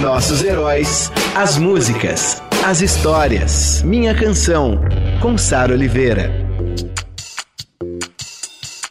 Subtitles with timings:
[0.00, 3.82] Nossos heróis, as músicas, as histórias.
[3.82, 4.80] Minha canção,
[5.20, 6.30] com Sara Oliveira.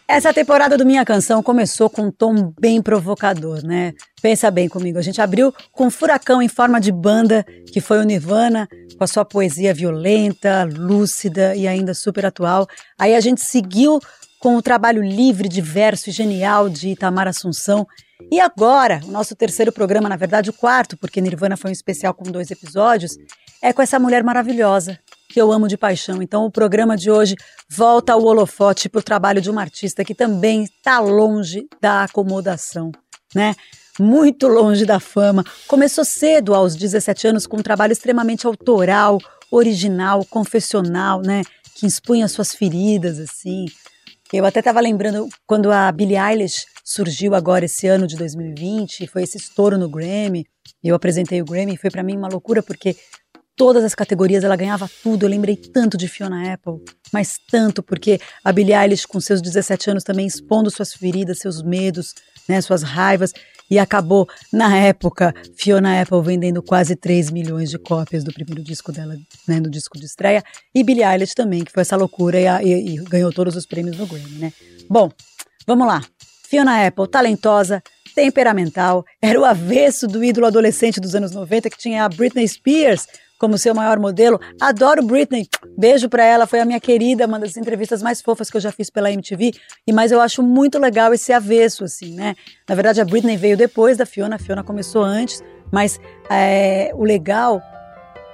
[0.07, 3.95] Essa temporada do Minha Canção começou com um tom bem provocador, né?
[4.21, 4.99] Pensa bem comigo.
[4.99, 9.03] A gente abriu com um furacão em forma de banda, que foi o Nirvana, com
[9.03, 12.67] a sua poesia violenta, lúcida e ainda super atual.
[12.99, 13.99] Aí a gente seguiu
[14.39, 17.87] com o trabalho livre, diverso e genial de Itamar Assunção.
[18.31, 22.13] E agora, o nosso terceiro programa, na verdade o quarto, porque Nirvana foi um especial
[22.13, 23.17] com dois episódios,
[23.61, 26.21] é com essa mulher maravilhosa, que eu amo de paixão.
[26.21, 27.35] Então, o programa de hoje
[27.69, 32.91] volta ao holofote para o trabalho de uma artista que também está longe da acomodação,
[33.33, 33.55] né?
[33.99, 35.43] Muito longe da fama.
[35.67, 39.19] Começou cedo, aos 17 anos, com um trabalho extremamente autoral,
[39.51, 41.43] original, confessional, né?
[41.75, 43.65] Que expunha suas feridas, assim.
[44.31, 49.21] Eu até estava lembrando quando a Billie Eilish surgiu agora esse ano de 2020, foi
[49.21, 50.43] esse estouro no Grammy.
[50.83, 52.95] Eu apresentei o Grammy, foi para mim uma loucura porque
[53.55, 55.23] todas as categorias, ela ganhava tudo.
[55.23, 59.91] Eu lembrei tanto de Fiona Apple, mas tanto porque a Billie Eilish, com seus 17
[59.91, 62.15] anos, também expondo suas feridas, seus medos,
[62.47, 63.33] né, suas raivas,
[63.69, 68.91] e acabou, na época, Fiona Apple vendendo quase 3 milhões de cópias do primeiro disco
[68.91, 69.15] dela,
[69.47, 70.43] né, no disco de estreia,
[70.73, 73.95] e Billie Eilish também, que foi essa loucura e, e, e ganhou todos os prêmios
[73.95, 74.51] no Grammy, né.
[74.89, 75.11] Bom,
[75.67, 76.01] vamos lá.
[76.49, 77.83] Fiona Apple, talentosa,
[78.15, 83.05] temperamental, era o avesso do ídolo adolescente dos anos 90 que tinha a Britney Spears,
[83.39, 84.39] como seu maior modelo.
[84.59, 85.47] Adoro Britney.
[85.77, 88.71] Beijo para ela, foi a minha querida, uma das entrevistas mais fofas que eu já
[88.71, 89.51] fiz pela MTV.
[89.85, 92.35] E mas eu acho muito legal esse avesso assim, né?
[92.67, 95.99] Na verdade a Britney veio depois da Fiona, a Fiona começou antes, mas
[96.31, 97.61] é, o legal,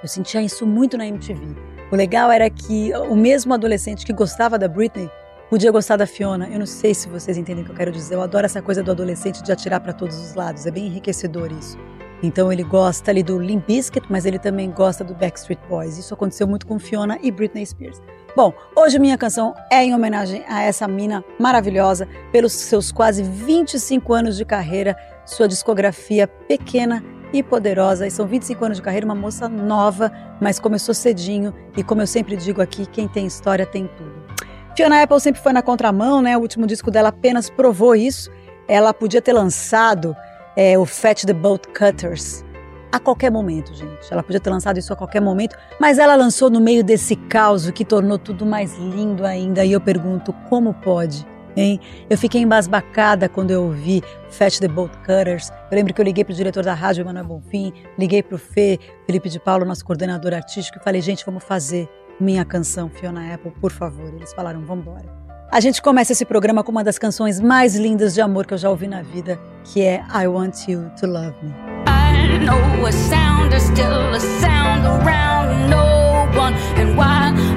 [0.02, 1.54] eu sentia isso muito na MTV.
[1.92, 5.10] O legal era que o mesmo adolescente que gostava da Britney
[5.50, 6.48] podia gostar da Fiona.
[6.48, 8.14] Eu não sei se vocês entendem o que eu quero dizer.
[8.14, 10.66] Eu adoro essa coisa do adolescente de atirar para todos os lados.
[10.66, 11.78] É bem enriquecedor isso.
[12.22, 15.98] Então ele gosta ali do Limp Bizkit, mas ele também gosta do Backstreet Boys.
[15.98, 18.00] Isso aconteceu muito com Fiona e Britney Spears.
[18.34, 24.12] Bom, hoje minha canção é em homenagem a essa mina maravilhosa pelos seus quase 25
[24.12, 28.06] anos de carreira, sua discografia pequena e poderosa.
[28.06, 31.54] E são 25 anos de carreira, uma moça nova, mas começou cedinho.
[31.76, 34.35] E como eu sempre digo aqui, quem tem história tem tudo.
[34.76, 36.36] Fiona Apple sempre foi na contramão, né?
[36.36, 38.30] O último disco dela apenas provou isso.
[38.68, 40.14] Ela podia ter lançado
[40.54, 42.44] é, o Fat the Boat Cutters
[42.92, 44.12] a qualquer momento, gente.
[44.12, 47.70] Ela podia ter lançado isso a qualquer momento, mas ela lançou no meio desse caos
[47.70, 49.64] que tornou tudo mais lindo ainda.
[49.64, 51.26] E eu pergunto, como pode?
[51.56, 51.80] Hein?
[52.10, 55.48] Eu fiquei embasbacada quando eu ouvi Fat the Boat Cutters.
[55.70, 58.38] Eu lembro que eu liguei para o diretor da rádio, Emanuel Bonfim, liguei para o
[58.38, 61.88] Fê, Felipe de Paulo, nosso coordenador artístico, e falei, gente, vamos fazer
[62.18, 64.12] minha canção, Fiona Apple, por favor.
[64.14, 65.04] Eles falaram, vamos embora.
[65.50, 68.58] A gente começa esse programa com uma das canções mais lindas de amor que eu
[68.58, 71.54] já ouvi na vida, que é I Want You to Love Me.
[71.88, 77.55] I know a sound is still a sound around no one and while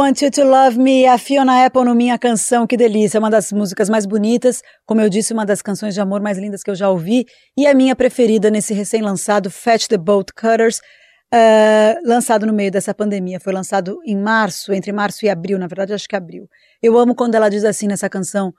[0.00, 3.28] Want You to Love Me, a Fiona Apple no Minha Canção, que delícia, é uma
[3.28, 6.70] das músicas mais bonitas, como eu disse, uma das canções de amor mais lindas que
[6.70, 12.46] eu já ouvi, e a minha preferida nesse recém-lançado Fetch the Boat Cutters, uh, lançado
[12.46, 16.08] no meio dessa pandemia, foi lançado em março, entre março e abril, na verdade acho
[16.08, 16.48] que abril.
[16.80, 18.54] Eu amo quando ela diz assim nessa canção,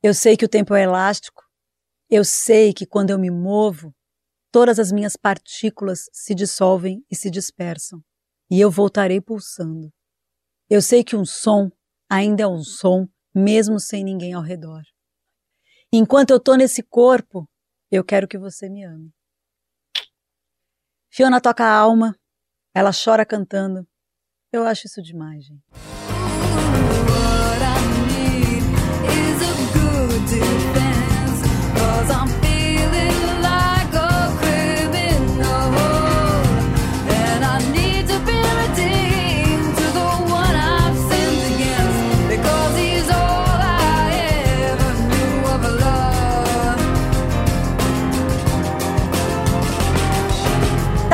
[0.00, 1.42] eu sei que o tempo é elástico,
[2.08, 3.92] eu sei que quando eu me movo,
[4.52, 8.00] todas as minhas partículas se dissolvem e se dispersam
[8.48, 9.92] e eu voltarei pulsando.
[10.70, 11.68] Eu sei que um som
[12.08, 14.82] ainda é um som, mesmo sem ninguém ao redor.
[15.92, 17.50] Enquanto eu estou nesse corpo,
[17.90, 19.12] eu quero que você me ame.
[21.10, 22.16] Fiona toca a alma,
[22.72, 23.84] ela chora cantando.
[24.52, 25.89] Eu acho isso demais, gente.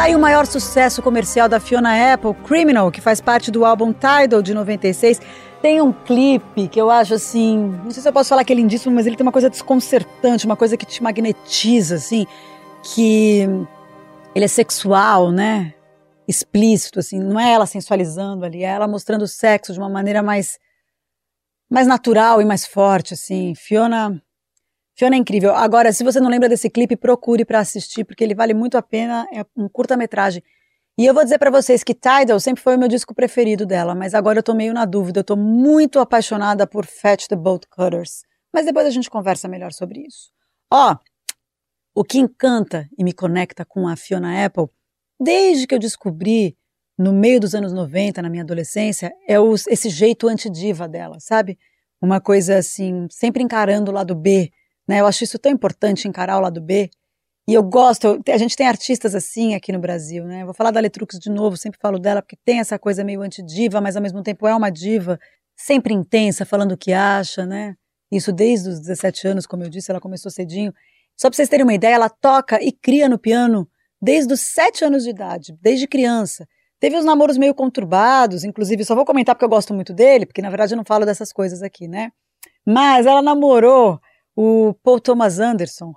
[0.07, 4.41] Aí o maior sucesso comercial da Fiona Apple, Criminal, que faz parte do álbum Tidal
[4.41, 5.21] de 96.
[5.61, 8.57] Tem um clipe que eu acho assim, não sei se eu posso falar que é
[8.57, 12.25] lindíssimo, mas ele tem uma coisa desconcertante, uma coisa que te magnetiza, assim,
[12.85, 13.49] que
[14.33, 15.75] ele é sexual, né?
[16.29, 20.23] Explícito, assim, não é ela sensualizando ali, é ela mostrando o sexo de uma maneira
[20.23, 20.57] mais
[21.69, 23.55] mais natural e mais forte, assim.
[23.57, 24.23] Fiona
[24.97, 25.55] Fiona é incrível.
[25.55, 28.83] Agora, se você não lembra desse clipe, procure para assistir, porque ele vale muito a
[28.83, 29.29] pena.
[29.31, 30.43] É um curta-metragem.
[30.99, 33.95] E eu vou dizer para vocês que Tidal sempre foi o meu disco preferido dela,
[33.95, 35.21] mas agora eu tô meio na dúvida.
[35.21, 38.23] Eu tô muito apaixonada por Fetch the Bolt Cutters.
[38.51, 40.31] Mas depois a gente conversa melhor sobre isso.
[40.73, 40.97] Ó,
[41.95, 44.69] o que encanta e me conecta com a Fiona Apple,
[45.21, 46.57] desde que eu descobri
[46.97, 51.59] no meio dos anos 90, na minha adolescência, é os, esse jeito antidiva dela, sabe?
[52.01, 54.51] Uma coisa assim, sempre encarando o lado B,
[54.89, 55.01] né?
[55.01, 56.91] Eu acho isso tão importante encarar o lado B.
[57.49, 60.45] E eu gosto, a gente tem artistas assim aqui no Brasil, né?
[60.45, 63.81] Vou falar da Letrux de novo, sempre falo dela, porque tem essa coisa meio antidiva,
[63.81, 65.19] mas ao mesmo tempo é uma diva,
[65.57, 67.77] sempre intensa, falando o que acha, né?
[68.11, 70.73] Isso desde os 17 anos, como eu disse, ela começou cedinho.
[71.17, 73.69] Só para vocês terem uma ideia, ela toca e cria no piano
[74.03, 76.47] desde os 7 anos de idade, desde criança.
[76.79, 80.43] Teve uns namoros meio conturbados, inclusive, só vou comentar porque eu gosto muito dele, porque
[80.43, 82.11] na verdade eu não falo dessas coisas aqui, né?
[82.67, 83.99] Mas ela namorou
[84.37, 85.95] o Paul Thomas Anderson,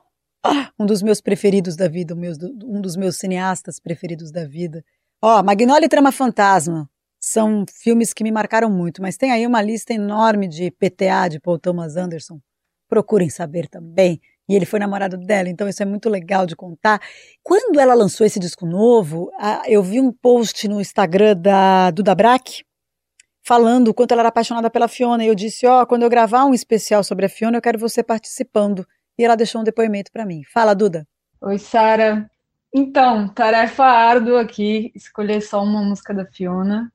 [0.79, 4.81] um dos meus preferidos da vida, um dos meus cineastas preferidos da vida.
[5.21, 6.89] Ó, Magnolia e Trama Fantasma
[7.19, 11.39] são filmes que me marcaram muito, mas tem aí uma lista enorme de PTA de
[11.41, 12.39] Paul Thomas Anderson.
[12.87, 14.21] Procurem saber também.
[14.47, 16.99] E ele foi namorado dela, então isso é muito legal de contar.
[17.43, 19.29] Quando ela lançou esse disco novo,
[19.67, 22.15] eu vi um post no Instagram da Duda
[23.43, 25.23] falando o quanto ela era apaixonada pela Fiona.
[25.23, 27.79] E eu disse: Ó, oh, quando eu gravar um especial sobre a Fiona, eu quero
[27.79, 28.85] você participando.
[29.17, 30.43] E ela deixou um depoimento para mim.
[30.53, 31.07] Fala, Duda.
[31.41, 32.29] Oi, Sara.
[32.73, 36.91] Então, tarefa árdua aqui, escolher só uma música da Fiona,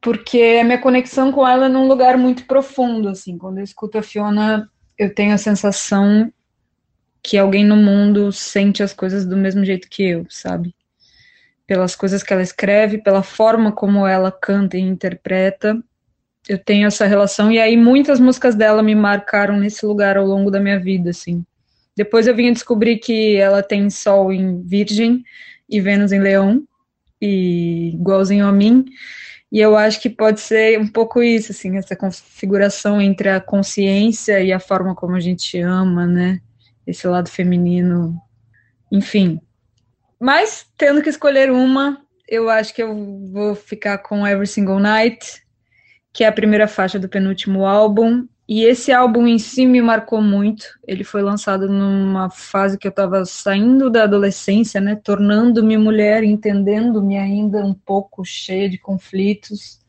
[0.00, 3.36] porque a minha conexão com ela é num lugar muito profundo, assim.
[3.36, 6.32] Quando eu escuto a Fiona, eu tenho a sensação
[7.22, 10.74] que alguém no mundo sente as coisas do mesmo jeito que eu, sabe?
[11.70, 15.80] Pelas coisas que ela escreve, pela forma como ela canta e interpreta,
[16.48, 20.50] eu tenho essa relação, e aí muitas músicas dela me marcaram nesse lugar ao longo
[20.50, 21.44] da minha vida, assim.
[21.96, 25.22] Depois eu vim a descobrir que ela tem Sol em Virgem
[25.68, 26.64] e Vênus em Leão,
[27.22, 28.84] e igualzinho a mim,
[29.52, 34.40] e eu acho que pode ser um pouco isso, assim, essa configuração entre a consciência
[34.40, 36.40] e a forma como a gente ama, né,
[36.84, 38.20] esse lado feminino,
[38.90, 39.40] enfim.
[40.20, 45.42] Mas, tendo que escolher uma, eu acho que eu vou ficar com Every Single Night,
[46.12, 48.28] que é a primeira faixa do penúltimo álbum.
[48.46, 50.66] E esse álbum em si me marcou muito.
[50.86, 57.16] Ele foi lançado numa fase que eu estava saindo da adolescência, né, tornando-me mulher, entendendo-me
[57.16, 59.80] ainda um pouco cheia de conflitos,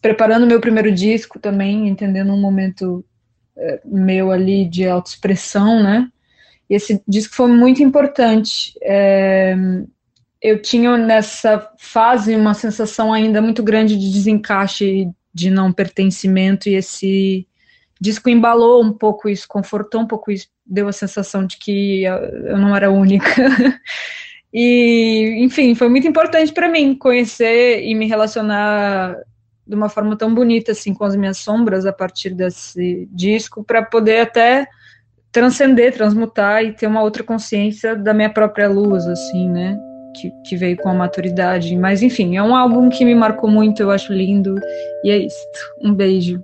[0.00, 3.04] preparando meu primeiro disco também, entendendo um momento
[3.56, 6.08] é, meu ali de autoexpressão, né?
[6.72, 8.72] E esse disco foi muito importante.
[8.80, 9.54] É,
[10.40, 16.74] eu tinha nessa fase uma sensação ainda muito grande de desencaixe de não pertencimento e
[16.74, 17.46] esse
[18.00, 22.56] disco embalou um pouco isso, confortou um pouco isso, deu a sensação de que eu
[22.56, 23.30] não era única.
[24.50, 29.14] e, enfim, foi muito importante para mim conhecer e me relacionar
[29.66, 33.82] de uma forma tão bonita assim com as minhas sombras a partir desse disco para
[33.82, 34.66] poder até
[35.32, 39.78] transcender, transmutar e ter uma outra consciência da minha própria luz assim, né?
[40.14, 41.76] que, que, veio com a maturidade.
[41.76, 44.54] Mas enfim, é um álbum que me marcou muito, eu acho lindo.
[45.04, 45.46] E é isso.
[45.80, 46.42] Um beijo.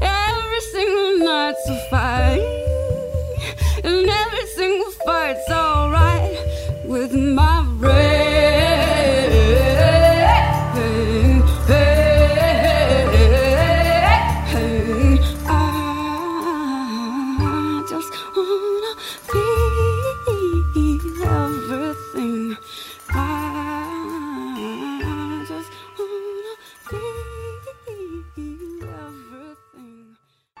[0.00, 2.40] Every single night's a fight.
[3.84, 5.50] And every single fight's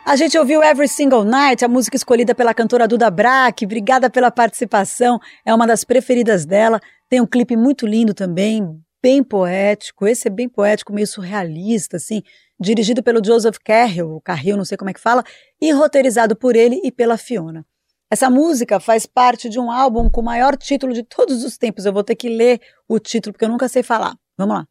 [0.08, 3.64] A gente ouviu Every Single Night, a música escolhida pela cantora Duda Brack.
[3.64, 6.80] Obrigada pela participação, é uma das preferidas dela.
[7.08, 10.06] Tem um clipe muito lindo também, bem poético.
[10.06, 12.22] Esse é bem poético, meio surrealista, assim,
[12.58, 15.24] dirigido pelo Joseph Carrill, o Carrill, não sei como é que fala,
[15.60, 17.66] e roteirizado por ele e pela Fiona.
[18.08, 21.84] Essa música faz parte de um álbum com o maior título de todos os tempos.
[21.84, 24.16] Eu vou ter que ler o título porque eu nunca sei falar.
[24.38, 24.68] Vamos lá.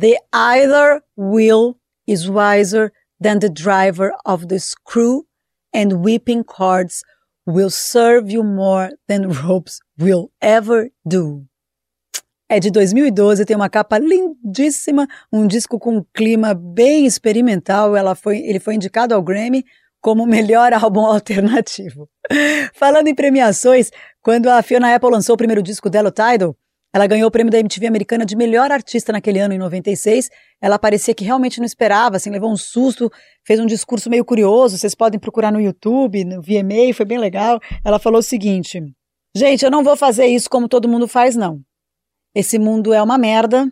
[0.00, 5.26] The Either Will is wiser than the driver of the screw,
[5.74, 7.02] and whipping cords
[7.46, 11.46] will serve you more than ropes will ever do.
[12.48, 17.96] É de 2012, tem uma capa lindíssima, um disco com um clima bem experimental.
[17.96, 19.64] Ela foi, ele foi indicado ao Grammy
[20.00, 22.08] como melhor álbum alternativo.
[22.72, 23.90] Falando em premiações,
[24.22, 26.56] quando a Fiona Apple lançou o primeiro disco dela, o Tidal,
[26.96, 30.30] ela ganhou o prêmio da MTV americana de melhor artista naquele ano, em 96.
[30.62, 33.12] Ela parecia que realmente não esperava, assim, levou um susto,
[33.44, 34.78] fez um discurso meio curioso.
[34.78, 37.60] Vocês podem procurar no YouTube, no VMA, foi bem legal.
[37.84, 38.82] Ela falou o seguinte:
[39.36, 41.60] Gente, eu não vou fazer isso como todo mundo faz, não.
[42.34, 43.70] Esse mundo é uma merda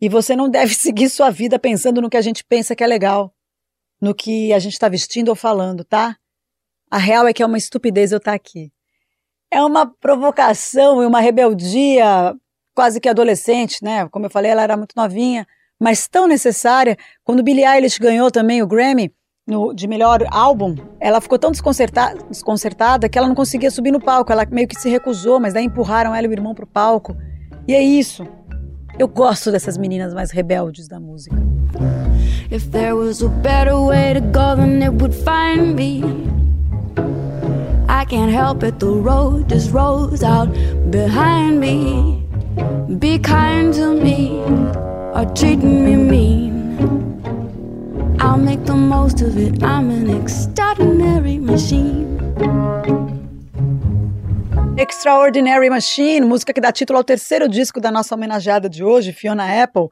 [0.00, 2.86] e você não deve seguir sua vida pensando no que a gente pensa que é
[2.86, 3.34] legal,
[4.00, 6.16] no que a gente está vestindo ou falando, tá?
[6.88, 8.72] A real é que é uma estupidez eu estar tá aqui.
[9.50, 12.32] É uma provocação e uma rebeldia
[12.74, 14.08] quase que adolescente, né?
[14.08, 15.46] Como eu falei, ela era muito novinha,
[15.78, 16.96] mas tão necessária.
[17.24, 19.12] Quando Billie Eilish ganhou também o Grammy
[19.46, 24.00] no, de melhor álbum, ela ficou tão desconcertada, desconcertada que ela não conseguia subir no
[24.00, 24.32] palco.
[24.32, 27.16] Ela meio que se recusou, mas daí empurraram ela e o irmão pro palco.
[27.66, 28.26] E é isso.
[28.98, 31.36] Eu gosto dessas meninas mais rebeldes da música.
[32.50, 36.02] If there was a better way to go, then it would find me.
[37.88, 40.48] I can't help it, the road just rolls out
[40.90, 42.29] behind me.
[42.98, 44.42] Be kind to me
[45.14, 46.50] or treat me mean.
[48.20, 49.62] I'll make the most of it.
[49.62, 52.18] I'm an extraordinary machine.
[54.76, 59.62] Extraordinary Machine, música que dá título ao terceiro disco da nossa homenageada de hoje, Fiona
[59.62, 59.88] Apple.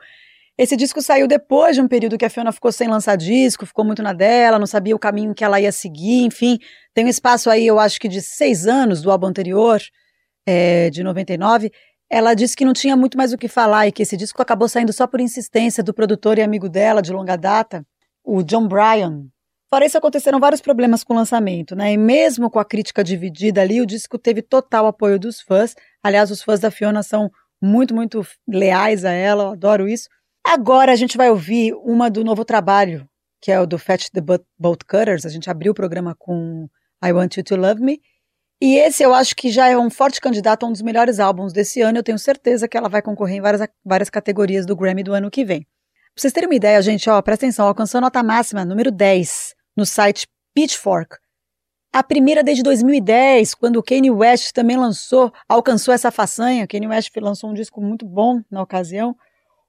[0.56, 3.84] Esse disco saiu depois de um período que a Fiona ficou sem lançar disco, ficou
[3.84, 6.58] muito na dela, não sabia o caminho que ela ia seguir, enfim.
[6.94, 9.80] Tem um espaço aí, eu acho que de seis anos do álbum anterior,
[10.46, 11.70] é, de 99.
[12.10, 14.68] Ela disse que não tinha muito mais o que falar e que esse disco acabou
[14.68, 17.86] saindo só por insistência do produtor e amigo dela de longa data,
[18.24, 19.26] o John Bryan,
[19.70, 21.92] Fora isso, aconteceram vários problemas com o lançamento, né?
[21.92, 25.74] E mesmo com a crítica dividida ali, o disco teve total apoio dos fãs.
[26.02, 30.08] Aliás, os fãs da Fiona são muito, muito leais a ela, eu adoro isso.
[30.42, 33.06] Agora a gente vai ouvir uma do novo trabalho,
[33.42, 35.26] que é o do Fetch the Boat Cutters.
[35.26, 36.66] A gente abriu o programa com
[37.04, 38.00] I Want You to Love Me.
[38.60, 41.52] E esse eu acho que já é um forte candidato a um dos melhores álbuns
[41.52, 41.98] desse ano.
[41.98, 45.30] Eu tenho certeza que ela vai concorrer em várias, várias categorias do Grammy do ano
[45.30, 45.60] que vem.
[45.60, 49.86] Pra vocês terem uma ideia, gente, ó, presta atenção, alcançou nota máxima, número 10 no
[49.86, 51.16] site Pitchfork.
[51.92, 56.64] A primeira desde 2010, quando o Kanye West também lançou, alcançou essa façanha.
[56.64, 59.16] O Kanye West lançou um disco muito bom na ocasião.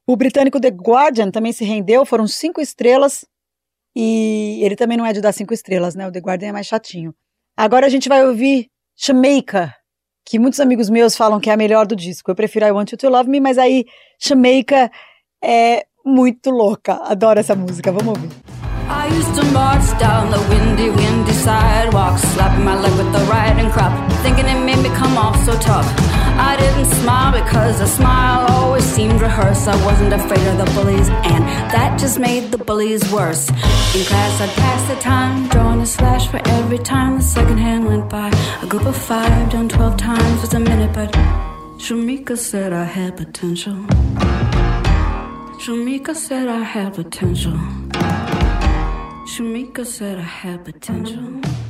[0.07, 3.23] O britânico The Guardian também se rendeu, foram cinco estrelas.
[3.95, 6.07] E ele também não é de dar cinco estrelas, né?
[6.07, 7.13] O The Guardian é mais chatinho.
[7.55, 8.69] Agora a gente vai ouvir
[9.01, 9.73] Jamaica,
[10.25, 12.29] que muitos amigos meus falam que é a melhor do disco.
[12.29, 13.85] Eu prefiro I Want You to Love Me, mas aí
[14.19, 14.91] Jamaica
[15.41, 16.99] é muito louca.
[17.05, 18.29] Adoro essa música, vamos ouvir.
[18.89, 23.71] I used to march down the windy, windy sidewalk, slapping my leg with the riding
[23.71, 25.87] crop, thinking it made me come off so tough.
[26.37, 27.79] I didn't smile because
[29.29, 29.67] seemed rehearsed.
[29.67, 31.43] I wasn't afraid of the bullies, and
[31.73, 33.49] that just made the bullies worse.
[33.95, 37.85] In class, I'd pass the time, drawing a slash for every time the second hand
[37.85, 38.29] went by.
[38.61, 41.11] A group of five done twelve times was a minute, but
[41.77, 43.75] Shamika said I had potential.
[45.63, 47.57] Shamika said I had potential.
[49.31, 51.68] Shamika said I had potential.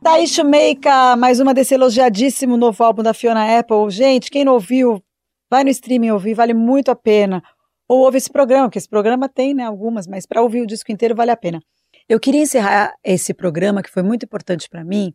[0.00, 3.90] Daí, Shamika, mais uma desse elogiadíssimo novo álbum da Fiona Apple.
[3.90, 5.02] Gente, quem não ouviu,
[5.50, 7.42] vai no streaming ouvir, vale muito a pena.
[7.86, 10.90] Ou ouve esse programa, que esse programa tem, né, algumas, mas para ouvir o disco
[10.90, 11.60] inteiro vale a pena.
[12.08, 15.12] Eu queria encerrar esse programa, que foi muito importante para mim,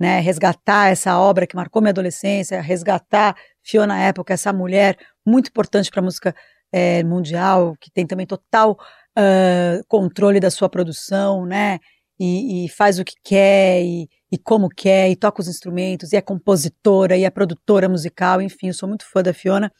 [0.00, 4.96] né, resgatar essa obra que marcou minha adolescência, resgatar Fiona Apple, que é essa mulher
[5.26, 6.34] muito importante para a música
[6.72, 8.78] é, mundial, que tem também total
[9.18, 11.78] uh, controle da sua produção, né?
[12.18, 16.16] E, e faz o que quer e, e, como quer, e toca os instrumentos, e
[16.16, 19.72] é compositora, e é produtora musical, enfim, eu sou muito fã da Fiona.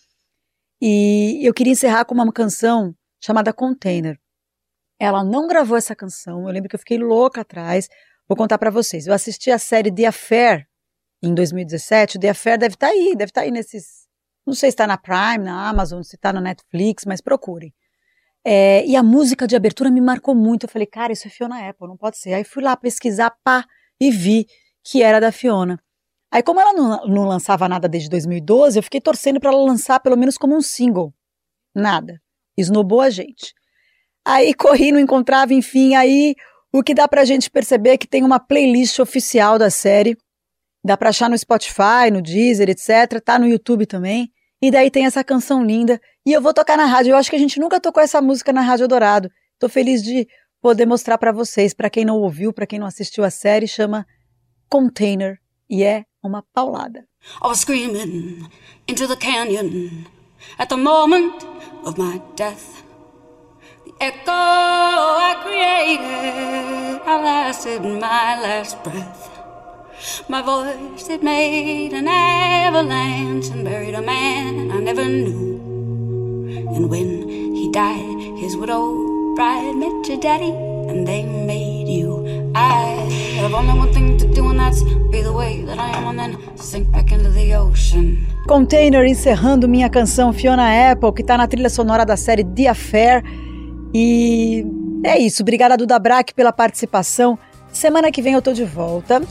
[0.81, 4.19] E eu queria encerrar com uma canção chamada Container.
[4.99, 7.89] Ela não gravou essa canção, eu lembro que eu fiquei louca atrás.
[8.29, 9.07] Vou contar para vocês.
[9.07, 10.67] Eu assisti a série The Affair
[11.23, 12.19] em 2017.
[12.19, 14.03] The Affair deve estar tá aí, deve estar tá aí nesses
[14.47, 17.73] não sei se está na Prime, na Amazon, se está na Netflix, mas procurem.
[18.45, 20.65] É, e a música de abertura me marcou muito.
[20.65, 22.35] Eu falei, cara, isso é Fiona Apple, não pode ser.
[22.35, 23.65] Aí fui lá pesquisar, pá,
[24.01, 24.47] e vi
[24.85, 25.79] que era da Fiona.
[26.31, 30.01] Aí, como ela não, não lançava nada desde 2012, eu fiquei torcendo para ela lançar
[30.01, 31.13] pelo menos como um single.
[31.75, 32.21] Nada.
[32.57, 33.55] Esnobou a gente.
[34.25, 35.95] Aí corri, não encontrava, enfim.
[35.95, 36.35] Aí
[36.73, 40.17] o que dá pra gente perceber é que tem uma playlist oficial da série
[40.85, 43.21] Dá para achar no Spotify, no Deezer, etc.
[43.25, 44.33] Tá no YouTube também.
[44.61, 47.13] E daí tem essa canção linda E eu vou tocar na rádio.
[47.13, 49.31] Eu acho que a gente nunca tocou essa música na Rádio Dourado.
[49.59, 50.29] Tô feliz de
[50.61, 54.07] poder mostrar para vocês, para quem não ouviu, para quem não assistiu a série, chama
[54.69, 55.39] Container
[55.69, 57.01] e é uma paulada.
[57.43, 58.49] I was screaming
[58.87, 60.05] into the canyon
[60.59, 61.45] at the moment
[61.85, 62.85] of my death.
[63.85, 69.31] The echo I created outlasted my last breath.
[70.29, 75.52] My voice it made an avalanche and buried a man I never knew.
[76.75, 80.53] And when he died, his widow bride met your daddy
[80.89, 82.25] and they made you.
[82.55, 83.11] I
[83.41, 86.19] have only one thing to do and that's be the way that I am and
[86.19, 88.27] then sink back into the ocean.
[88.49, 93.23] Container encerrando minha canção Fiona Apple, que tá na trilha sonora da série The Affair.
[93.93, 94.65] E
[95.05, 95.43] é isso.
[95.43, 97.39] Obrigada, Duda Brack, pela participação.
[97.71, 99.23] Semana que vem eu tô de volta.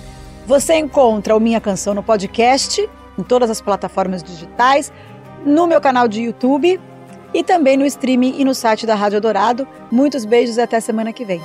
[0.46, 4.92] Você encontra o Minha Canção no podcast, em todas as plataformas digitais,
[5.44, 6.80] no meu canal de YouTube
[7.34, 9.68] e também no streaming e no site da Rádio Dourado.
[9.92, 11.42] Muitos beijos e até semana que vem.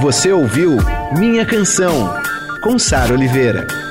[0.00, 0.76] Você ouviu
[1.16, 2.12] Minha Canção,
[2.62, 3.83] com Sara Oliveira.